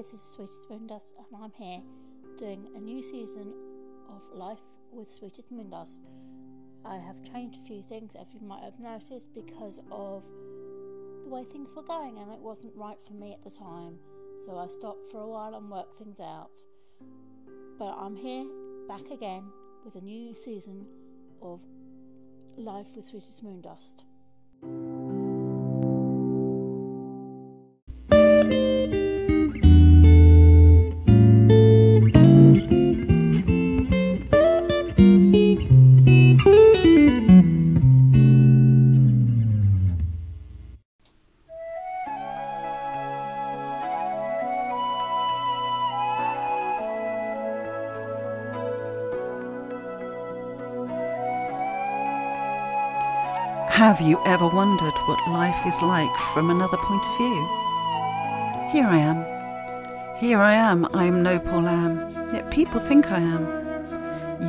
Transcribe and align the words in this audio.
this 0.00 0.14
is 0.14 0.22
Sweetest 0.22 0.66
Moondust, 0.70 1.12
and 1.18 1.42
I'm 1.42 1.52
here 1.58 1.82
doing 2.38 2.68
a 2.74 2.80
new 2.80 3.02
season 3.02 3.52
of 4.08 4.22
Life 4.32 4.62
with 4.90 5.12
Sweetest 5.12 5.52
Moondust. 5.52 6.00
I 6.86 6.96
have 6.96 7.22
changed 7.22 7.58
a 7.60 7.66
few 7.66 7.82
things, 7.82 8.16
as 8.18 8.32
you 8.32 8.40
might 8.40 8.62
have 8.62 8.80
noticed, 8.80 9.26
because 9.34 9.78
of 9.90 10.24
the 11.22 11.28
way 11.28 11.44
things 11.44 11.74
were 11.74 11.82
going, 11.82 12.16
and 12.16 12.32
it 12.32 12.38
wasn't 12.38 12.74
right 12.76 12.96
for 13.02 13.12
me 13.12 13.34
at 13.34 13.44
the 13.44 13.50
time. 13.50 13.98
So 14.46 14.56
I 14.56 14.68
stopped 14.68 15.10
for 15.12 15.20
a 15.20 15.28
while 15.28 15.54
and 15.54 15.70
worked 15.70 15.98
things 15.98 16.18
out. 16.18 16.56
But 17.78 17.94
I'm 17.98 18.16
here, 18.16 18.46
back 18.88 19.10
again, 19.10 19.44
with 19.84 19.96
a 19.96 20.00
new 20.00 20.34
season 20.34 20.86
of 21.42 21.60
Life 22.56 22.96
with 22.96 23.04
Sweetest 23.04 23.44
Moondust. 23.44 24.04
Have 53.80 54.02
you 54.02 54.20
ever 54.26 54.46
wondered 54.46 54.92
what 55.06 55.26
life 55.30 55.66
is 55.66 55.80
like 55.80 56.14
from 56.34 56.50
another 56.50 56.76
point 56.76 57.02
of 57.02 57.16
view? 57.16 57.48
Here 58.70 58.86
I 58.86 58.98
am. 58.98 60.16
Here 60.18 60.38
I 60.38 60.52
am. 60.52 60.86
I 60.92 61.06
am 61.06 61.22
no 61.22 61.38
poor 61.38 61.62
lamb, 61.62 62.28
yet 62.30 62.50
people 62.50 62.78
think 62.78 63.10
I 63.10 63.20
am. 63.20 63.46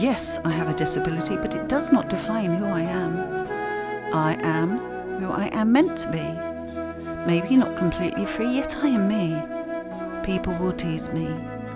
Yes, 0.00 0.40
I 0.44 0.50
have 0.50 0.68
a 0.68 0.74
disability, 0.74 1.36
but 1.36 1.54
it 1.54 1.68
does 1.68 1.92
not 1.92 2.08
define 2.08 2.54
who 2.54 2.64
I 2.64 2.80
am. 2.80 3.20
I 4.12 4.34
am 4.42 4.78
who 5.20 5.30
I 5.30 5.46
am 5.52 5.70
meant 5.70 5.96
to 5.98 6.10
be. 6.10 6.26
Maybe 7.24 7.56
not 7.56 7.78
completely 7.78 8.26
free, 8.26 8.52
yet 8.52 8.74
I 8.78 8.88
am 8.88 9.06
me. 9.06 9.40
People 10.24 10.56
will 10.56 10.72
tease 10.72 11.08
me. 11.10 11.32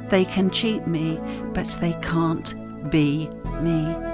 They 0.08 0.24
can 0.24 0.50
cheat 0.50 0.88
me, 0.88 1.20
but 1.52 1.70
they 1.80 1.92
can't 2.02 2.52
be 2.90 3.28
me. 3.60 4.13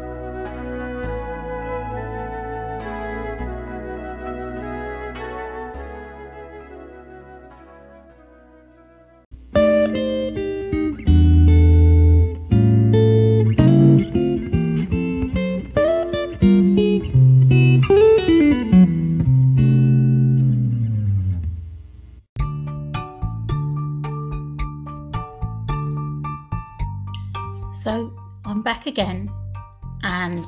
So 27.80 28.14
I'm 28.44 28.60
back 28.60 28.86
again, 28.86 29.32
and 30.02 30.44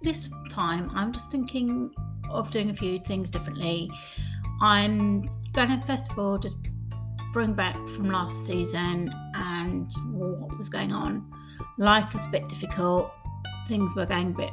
this 0.00 0.30
time 0.48 0.90
I'm 0.94 1.12
just 1.12 1.30
thinking 1.30 1.92
of 2.30 2.50
doing 2.50 2.70
a 2.70 2.74
few 2.74 3.00
things 3.00 3.30
differently. 3.30 3.90
I'm 4.62 5.28
going 5.52 5.68
to 5.68 5.86
first 5.86 6.10
of 6.10 6.18
all 6.18 6.38
just 6.38 6.56
bring 7.34 7.52
back 7.52 7.76
from 7.90 8.08
last 8.08 8.46
season 8.46 9.12
and 9.34 9.92
what 10.12 10.56
was 10.56 10.70
going 10.70 10.90
on. 10.90 11.30
Life 11.76 12.14
was 12.14 12.24
a 12.24 12.30
bit 12.30 12.48
difficult, 12.48 13.12
things 13.68 13.94
were 13.94 14.06
going 14.06 14.30
a 14.30 14.34
bit 14.34 14.52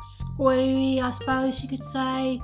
squirry, 0.00 1.02
I 1.02 1.10
suppose 1.10 1.62
you 1.62 1.68
could 1.68 1.82
say 1.82 2.40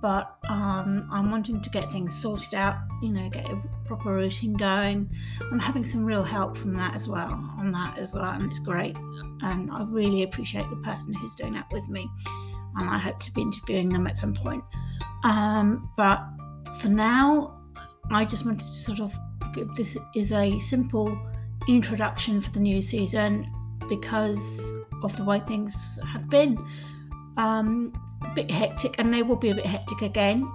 but 0.00 0.36
um, 0.48 1.08
I'm 1.10 1.30
wanting 1.30 1.60
to 1.60 1.70
get 1.70 1.90
things 1.90 2.14
sorted 2.20 2.54
out, 2.54 2.76
you 3.02 3.10
know, 3.10 3.28
get 3.28 3.48
a 3.48 3.56
proper 3.84 4.12
routine 4.12 4.54
going. 4.54 5.10
I'm 5.50 5.58
having 5.58 5.84
some 5.84 6.04
real 6.04 6.22
help 6.22 6.56
from 6.56 6.74
that 6.74 6.94
as 6.94 7.08
well, 7.08 7.32
on 7.58 7.70
that 7.72 7.98
as 7.98 8.14
well, 8.14 8.30
and 8.30 8.44
it's 8.44 8.58
great. 8.58 8.96
And 9.42 9.70
I 9.70 9.84
really 9.84 10.22
appreciate 10.22 10.68
the 10.70 10.76
person 10.76 11.14
who's 11.14 11.34
doing 11.34 11.52
that 11.54 11.66
with 11.72 11.88
me, 11.88 12.08
and 12.76 12.88
I 12.88 12.98
hope 12.98 13.18
to 13.18 13.32
be 13.32 13.42
interviewing 13.42 13.88
them 13.88 14.06
at 14.06 14.16
some 14.16 14.34
point. 14.34 14.62
Um, 15.24 15.90
but 15.96 16.24
for 16.80 16.88
now, 16.88 17.60
I 18.10 18.24
just 18.24 18.44
wanted 18.44 18.60
to 18.60 18.66
sort 18.66 19.00
of 19.00 19.12
give 19.52 19.70
this 19.74 19.98
is 20.14 20.32
a 20.32 20.58
simple 20.60 21.18
introduction 21.66 22.40
for 22.40 22.50
the 22.52 22.60
new 22.60 22.80
season 22.80 23.52
because 23.88 24.76
of 25.02 25.16
the 25.16 25.24
way 25.24 25.40
things 25.40 25.98
have 26.06 26.28
been. 26.28 26.58
Um, 27.38 27.92
a 28.22 28.34
bit 28.34 28.50
hectic 28.50 28.98
and 28.98 29.14
they 29.14 29.22
will 29.22 29.36
be 29.36 29.50
a 29.50 29.54
bit 29.54 29.66
hectic 29.66 30.02
again. 30.02 30.50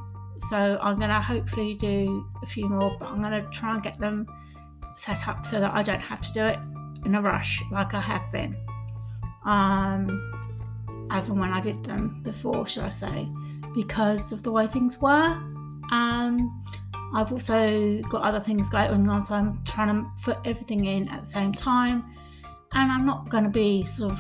So 0.50 0.78
I'm 0.82 0.98
going 0.98 1.10
to 1.10 1.22
hopefully 1.22 1.76
do 1.76 2.30
a 2.42 2.46
few 2.46 2.68
more, 2.68 2.96
but 3.00 3.10
I'm 3.10 3.22
going 3.22 3.42
to 3.42 3.48
try 3.50 3.74
and 3.74 3.82
get 3.82 3.98
them 4.00 4.28
set 4.96 5.28
up 5.28 5.46
so 5.46 5.60
that 5.60 5.74
I 5.74 5.82
don't 5.82 6.02
have 6.02 6.22
to 6.22 6.34
do 6.34 6.44
it 6.44 6.60
in 7.06 7.16
a 7.16 7.22
rush 7.22 7.64
like 7.72 7.94
I 7.94 8.02
have 8.02 8.30
been. 8.32 8.56
Um, 9.46 11.08
as 11.12 11.30
and 11.30 11.40
when 11.40 11.52
I 11.52 11.62
did 11.62 11.84
them 11.84 12.22
before, 12.24 12.66
should 12.66 12.84
I 12.84 12.90
say, 12.90 13.28
because 13.74 14.32
of 14.32 14.44
the 14.44 14.52
way 14.52 14.68
things 14.68 15.02
were. 15.02 15.38
Um, 15.92 16.64
I've 17.14 17.32
also 17.32 18.02
got 18.04 18.24
other 18.24 18.40
things 18.40 18.70
going 18.70 19.08
on, 19.08 19.22
so 19.22 19.36
I'm 19.36 19.64
trying 19.66 20.04
to 20.04 20.10
put 20.24 20.38
everything 20.46 20.86
in 20.86 21.08
at 21.10 21.22
the 21.22 21.30
same 21.30 21.54
time. 21.54 22.04
And 22.74 22.92
I'm 22.92 23.06
not 23.06 23.30
going 23.30 23.44
to 23.44 23.50
be 23.50 23.84
sort 23.84 24.12
of 24.12 24.20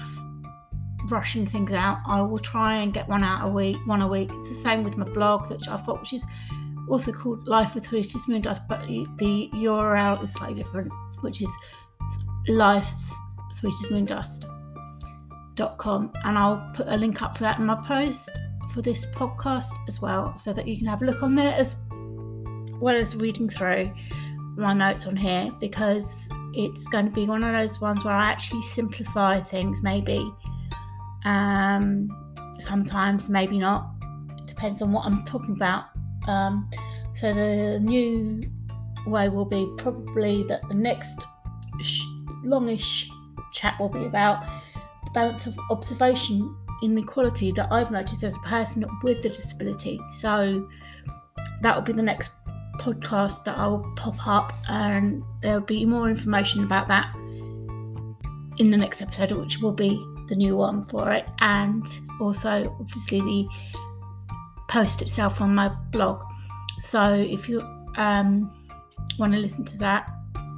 rushing 1.09 1.45
things 1.45 1.73
out. 1.73 1.99
I 2.07 2.21
will 2.21 2.39
try 2.39 2.75
and 2.75 2.93
get 2.93 3.07
one 3.07 3.23
out 3.23 3.47
a 3.47 3.51
week, 3.51 3.77
one 3.85 4.01
a 4.01 4.07
week. 4.07 4.31
It's 4.31 4.47
the 4.47 4.53
same 4.53 4.83
with 4.83 4.97
my 4.97 5.05
blog 5.05 5.49
that 5.49 5.67
I've 5.67 5.85
got, 5.85 5.99
which 5.99 6.13
is 6.13 6.25
also 6.89 7.11
called 7.11 7.47
Life 7.47 7.75
with 7.75 7.85
Sweetest 7.85 8.27
Moondust, 8.27 8.67
but 8.67 8.87
the 8.87 9.49
URL 9.53 10.23
is 10.23 10.33
slightly 10.33 10.55
different, 10.55 10.91
which 11.21 11.41
is 11.41 11.49
Life's 12.47 13.13
Sweetest 13.51 13.91
Moondust.com. 13.91 16.11
And 16.25 16.37
I'll 16.37 16.71
put 16.73 16.87
a 16.87 16.97
link 16.97 17.21
up 17.21 17.37
for 17.37 17.43
that 17.43 17.59
in 17.59 17.65
my 17.65 17.75
post 17.75 18.31
for 18.73 18.81
this 18.81 19.05
podcast 19.07 19.73
as 19.87 20.01
well, 20.01 20.37
so 20.37 20.53
that 20.53 20.67
you 20.67 20.77
can 20.77 20.87
have 20.87 21.01
a 21.01 21.05
look 21.05 21.23
on 21.23 21.35
there 21.35 21.53
as 21.53 21.75
well 22.79 22.95
as 22.95 23.15
reading 23.15 23.49
through 23.49 23.91
my 24.57 24.73
notes 24.73 25.07
on 25.07 25.15
here 25.15 25.49
because 25.59 26.29
it's 26.53 26.87
going 26.87 27.05
to 27.05 27.11
be 27.11 27.25
one 27.25 27.43
of 27.43 27.53
those 27.53 27.81
ones 27.81 28.03
where 28.03 28.13
I 28.13 28.25
actually 28.25 28.61
simplify 28.61 29.41
things 29.41 29.81
maybe 29.81 30.31
um, 31.25 32.09
sometimes, 32.57 33.29
maybe 33.29 33.59
not. 33.59 33.91
It 34.39 34.47
depends 34.47 34.81
on 34.81 34.91
what 34.91 35.05
I'm 35.05 35.23
talking 35.23 35.55
about. 35.55 35.85
Um, 36.27 36.69
so 37.13 37.33
the 37.33 37.79
new 37.81 38.49
way 39.05 39.29
will 39.29 39.45
be 39.45 39.71
probably 39.77 40.43
that 40.43 40.67
the 40.69 40.75
next 40.75 41.23
sh- 41.81 42.05
longish 42.43 43.09
chat 43.51 43.79
will 43.79 43.89
be 43.89 44.05
about 44.05 44.43
the 45.05 45.11
balance 45.11 45.47
of 45.47 45.57
observation 45.69 46.55
inequality 46.81 47.51
that 47.53 47.71
I've 47.71 47.91
noticed 47.91 48.23
as 48.23 48.35
a 48.35 48.39
person 48.41 48.85
with 49.03 49.23
a 49.25 49.29
disability. 49.29 49.99
So 50.11 50.67
that 51.61 51.75
will 51.75 51.83
be 51.83 51.93
the 51.93 52.01
next 52.01 52.31
podcast 52.79 53.45
that 53.45 53.57
I'll 53.57 53.89
pop 53.95 54.27
up, 54.27 54.53
and 54.67 55.23
there'll 55.41 55.61
be 55.61 55.85
more 55.85 56.09
information 56.09 56.63
about 56.63 56.87
that 56.89 57.13
in 58.57 58.69
the 58.69 58.77
next 58.77 59.01
episode, 59.01 59.31
which 59.31 59.59
will 59.59 59.73
be 59.73 60.05
the 60.27 60.35
new 60.35 60.55
one 60.55 60.83
for 60.83 61.11
it, 61.11 61.25
and 61.39 61.85
also 62.19 62.75
obviously 62.79 63.21
the 63.21 63.47
post 64.69 65.01
itself 65.01 65.41
on 65.41 65.53
my 65.53 65.69
blog. 65.91 66.23
So 66.79 67.13
if 67.13 67.47
you 67.47 67.61
um, 67.97 68.51
want 69.19 69.33
to 69.33 69.39
listen 69.39 69.63
to 69.65 69.77
that, 69.79 70.09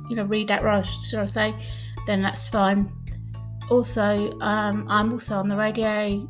you 0.10 0.16
know, 0.16 0.24
read 0.26 0.48
that 0.48 0.64
rather, 0.64 0.86
should 0.86 1.20
I 1.20 1.26
say, 1.26 1.56
then 2.08 2.22
that's 2.22 2.48
fine. 2.48 2.92
Also, 3.70 4.32
um, 4.42 4.86
I'm 4.90 5.12
also 5.12 5.36
on 5.36 5.48
the 5.48 5.58
radio 5.58 6.28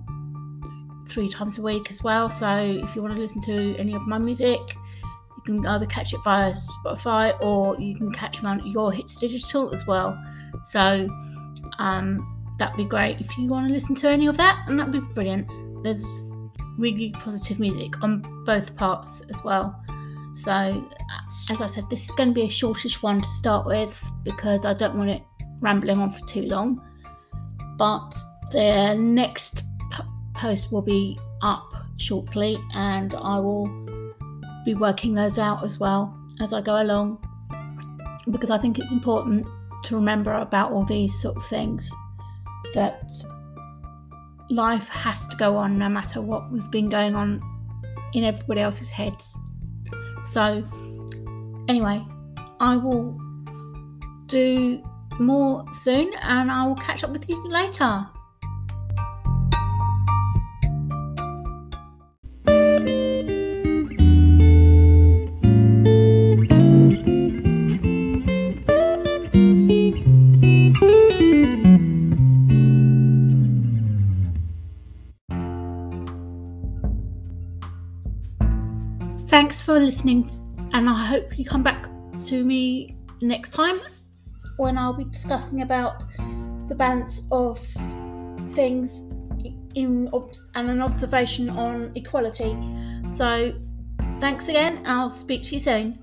three 1.07 1.29
times 1.29 1.59
a 1.59 1.61
week 1.61 1.91
as 1.91 2.01
well. 2.03 2.29
So 2.29 2.47
if 2.47 2.95
you 2.95 3.01
want 3.01 3.13
to 3.13 3.19
listen 3.19 3.41
to 3.43 3.77
any 3.77 3.93
of 3.93 4.07
my 4.07 4.17
music, 4.17 4.59
you 4.59 5.43
can 5.45 5.65
either 5.67 5.85
catch 5.85 6.13
it 6.13 6.19
via 6.23 6.53
Spotify 6.53 7.39
or 7.41 7.79
you 7.79 7.95
can 7.95 8.11
catch 8.11 8.41
me 8.41 8.49
on 8.49 8.65
Your 8.71 8.91
Hits 8.91 9.19
Digital 9.19 9.71
as 9.73 9.85
well. 9.85 10.17
So 10.63 11.07
um, 11.77 12.34
that'd 12.57 12.78
be 12.78 12.86
great 12.86 13.19
if 13.19 13.38
you 13.38 13.48
want 13.48 13.68
to 13.68 13.74
listen 13.74 13.96
to 13.96 14.10
any 14.10 14.28
of 14.28 14.38
that, 14.38 14.63
and 14.68 14.80
that'd 14.80 14.94
be 14.94 15.00
brilliant. 15.00 15.48
there's 15.84 16.34
really 16.78 17.12
positive 17.12 17.60
music 17.60 18.04
on 18.04 18.22
both 18.46 18.75
parts 18.75 19.22
as 19.30 19.44
well. 19.44 19.81
So, 20.36 20.52
as 21.50 21.62
I 21.62 21.68
said, 21.68 21.90
this 21.90 22.06
is 22.06 22.12
going 22.12 22.30
to 22.30 22.36
be 22.36 22.44
a 22.44 22.50
shortish 22.50 23.02
one 23.02 23.22
to 23.22 23.28
start 23.28 23.66
with 23.66 24.04
because 24.24 24.66
I 24.66 24.74
don't 24.74 24.98
want 24.98 25.10
it 25.10 25.22
rambling 25.62 26.00
on 26.00 26.12
for 26.12 26.25
too 26.25 26.44
long. 26.44 26.81
But 27.78 28.16
the 28.52 28.96
next 28.96 29.63
post 30.34 30.72
will 30.72 30.81
be 30.81 31.18
up 31.42 31.72
shortly, 31.98 32.57
and 32.74 33.13
I 33.13 33.40
will 33.40 33.68
be 34.66 34.75
working 34.75 35.13
those 35.13 35.40
out 35.40 35.63
as 35.63 35.80
well 35.80 36.18
as 36.42 36.52
I 36.52 36.62
go 36.62 36.81
along 36.81 37.22
because 38.31 38.50
I 38.50 38.57
think 38.57 38.80
it's 38.80 38.92
important 38.92 39.46
to 39.84 39.96
remember 39.96 40.34
about 40.34 40.72
all 40.72 40.84
these 40.84 41.13
sort 41.22 41.38
of 41.38 41.46
things 41.46 41.92
that 42.73 43.12
life 44.50 44.88
has 44.89 45.25
to 45.27 45.38
go 45.38 45.57
on 45.57 45.77
no 45.77 45.89
matter 45.89 46.21
what 46.21 46.50
has 46.51 46.67
been 46.67 46.89
going 46.89 47.15
on 47.15 47.41
in 48.13 48.23
everybody 48.23 48.62
else's 48.62 48.89
heads. 48.89 49.38
So, 50.23 50.63
anyway, 51.67 52.01
I 52.59 52.77
will 52.77 53.19
do 54.27 54.83
more 55.19 55.65
soon 55.73 56.12
and 56.21 56.51
I 56.51 56.67
will 56.67 56.75
catch 56.75 57.03
up 57.03 57.12
with 57.12 57.29
you 57.29 57.47
later. 57.47 58.07
Thanks 79.56 79.66
for 79.66 79.80
listening, 79.80 80.30
and 80.74 80.90
I 80.90 81.06
hope 81.06 81.40
you 81.40 81.46
come 81.46 81.63
back 81.63 81.88
to 82.25 82.44
me 82.44 82.98
next 83.22 83.52
time 83.52 83.80
when 84.57 84.78
I'll 84.78 84.92
be 84.92 85.06
discussing 85.06 85.62
about 85.62 86.04
the 86.68 86.75
balance 86.75 87.24
of 87.31 87.57
things 88.52 89.04
in 89.75 90.10
and 90.56 90.69
an 90.69 90.81
observation 90.81 91.50
on 91.52 91.94
equality. 91.96 92.57
So, 93.13 93.54
thanks 94.19 94.50
again. 94.50 94.84
I'll 94.86 95.07
speak 95.07 95.44
to 95.44 95.54
you 95.54 95.60
soon. 95.60 96.00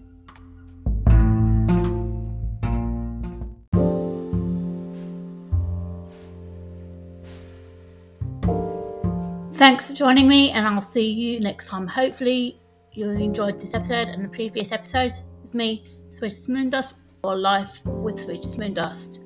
Thanks 9.53 9.89
for 9.89 9.93
joining 9.93 10.27
me, 10.27 10.53
and 10.53 10.67
I'll 10.67 10.81
see 10.81 11.11
you 11.11 11.39
next 11.39 11.69
time. 11.69 11.87
Hopefully, 11.87 12.62
you 12.94 13.11
enjoyed 13.11 13.59
this 13.59 13.75
episode 13.75 14.09
and 14.09 14.25
the 14.25 14.29
previous 14.29 14.73
episodes 14.73 15.23
with 15.43 15.55
me, 15.55 15.85
Sweetest 16.11 16.49
Moondust, 16.49 16.94
for 17.23 17.37
Life 17.37 17.85
with 17.87 18.21
Sweetest 18.21 18.59
Moondust. 18.59 19.22